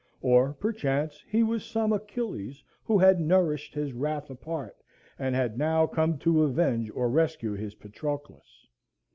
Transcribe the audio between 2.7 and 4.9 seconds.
who had nourished his wrath apart,